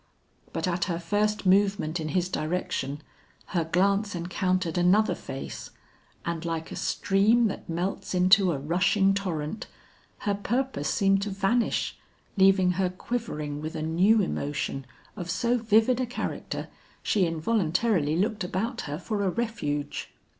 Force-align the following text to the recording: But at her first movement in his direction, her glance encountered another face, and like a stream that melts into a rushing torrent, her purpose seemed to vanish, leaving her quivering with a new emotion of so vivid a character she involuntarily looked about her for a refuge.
But 0.51 0.67
at 0.67 0.85
her 0.85 0.97
first 0.97 1.45
movement 1.45 1.99
in 1.99 2.07
his 2.09 2.27
direction, 2.27 3.03
her 3.53 3.63
glance 3.63 4.15
encountered 4.15 4.75
another 4.75 5.13
face, 5.13 5.69
and 6.25 6.43
like 6.43 6.71
a 6.71 6.75
stream 6.75 7.45
that 7.49 7.69
melts 7.69 8.15
into 8.15 8.51
a 8.51 8.57
rushing 8.57 9.13
torrent, 9.13 9.67
her 10.21 10.33
purpose 10.33 10.89
seemed 10.89 11.21
to 11.21 11.29
vanish, 11.29 11.99
leaving 12.35 12.71
her 12.81 12.89
quivering 12.89 13.61
with 13.61 13.75
a 13.75 13.83
new 13.83 14.21
emotion 14.23 14.87
of 15.15 15.29
so 15.29 15.59
vivid 15.59 15.99
a 15.99 16.07
character 16.07 16.67
she 17.03 17.27
involuntarily 17.27 18.15
looked 18.17 18.43
about 18.43 18.81
her 18.89 18.97
for 18.97 19.21
a 19.21 19.29
refuge. 19.29 20.11